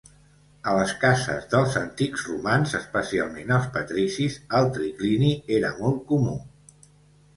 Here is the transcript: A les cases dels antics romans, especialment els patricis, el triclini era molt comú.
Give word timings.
A 0.69 0.71
les 0.77 0.93
cases 1.03 1.43
dels 1.51 1.75
antics 1.81 2.23
romans, 2.31 2.73
especialment 2.81 3.53
els 3.61 3.69
patricis, 3.77 4.39
el 4.61 4.73
triclini 4.79 5.33
era 5.59 5.75
molt 5.83 6.03
comú. 6.13 6.35